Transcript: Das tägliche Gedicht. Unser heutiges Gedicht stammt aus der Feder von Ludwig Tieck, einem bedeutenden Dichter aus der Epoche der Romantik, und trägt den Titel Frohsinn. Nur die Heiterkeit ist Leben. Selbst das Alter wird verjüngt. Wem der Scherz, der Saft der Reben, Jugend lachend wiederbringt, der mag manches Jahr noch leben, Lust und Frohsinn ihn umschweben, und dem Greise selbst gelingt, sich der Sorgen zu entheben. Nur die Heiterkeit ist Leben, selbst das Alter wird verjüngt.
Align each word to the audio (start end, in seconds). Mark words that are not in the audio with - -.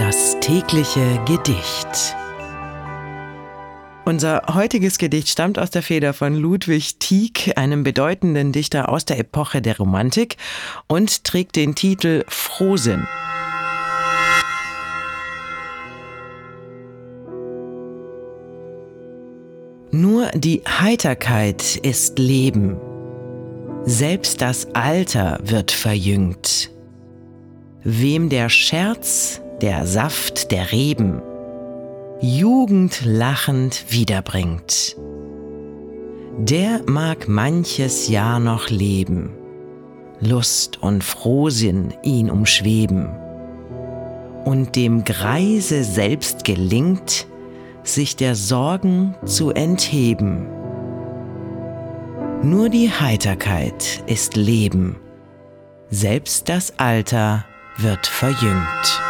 Das 0.00 0.40
tägliche 0.40 1.20
Gedicht. 1.26 2.16
Unser 4.06 4.42
heutiges 4.54 4.96
Gedicht 4.96 5.28
stammt 5.28 5.58
aus 5.58 5.68
der 5.68 5.82
Feder 5.82 6.14
von 6.14 6.34
Ludwig 6.34 6.98
Tieck, 6.98 7.52
einem 7.56 7.82
bedeutenden 7.82 8.50
Dichter 8.50 8.88
aus 8.88 9.04
der 9.04 9.18
Epoche 9.18 9.60
der 9.60 9.76
Romantik, 9.76 10.38
und 10.86 11.24
trägt 11.24 11.54
den 11.56 11.74
Titel 11.74 12.24
Frohsinn. 12.28 13.06
Nur 19.90 20.30
die 20.34 20.62
Heiterkeit 20.66 21.76
ist 21.76 22.18
Leben. 22.18 22.78
Selbst 23.84 24.40
das 24.40 24.66
Alter 24.74 25.40
wird 25.42 25.70
verjüngt. 25.70 26.70
Wem 27.84 28.30
der 28.30 28.48
Scherz, 28.48 29.42
der 29.62 29.86
Saft 29.86 30.50
der 30.52 30.72
Reben, 30.72 31.20
Jugend 32.20 33.02
lachend 33.04 33.84
wiederbringt, 33.90 34.96
der 36.38 36.80
mag 36.86 37.28
manches 37.28 38.08
Jahr 38.08 38.40
noch 38.40 38.70
leben, 38.70 39.30
Lust 40.20 40.82
und 40.82 41.04
Frohsinn 41.04 41.92
ihn 42.02 42.30
umschweben, 42.30 43.10
und 44.44 44.76
dem 44.76 45.04
Greise 45.04 45.84
selbst 45.84 46.44
gelingt, 46.44 47.26
sich 47.82 48.16
der 48.16 48.34
Sorgen 48.34 49.14
zu 49.26 49.50
entheben. 49.50 50.46
Nur 52.42 52.70
die 52.70 52.90
Heiterkeit 52.90 54.02
ist 54.06 54.36
Leben, 54.36 54.96
selbst 55.90 56.48
das 56.48 56.78
Alter 56.78 57.44
wird 57.76 58.06
verjüngt. 58.06 59.09